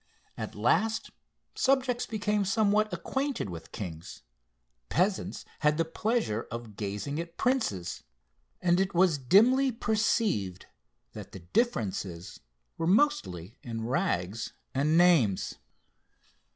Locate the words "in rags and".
13.61-14.97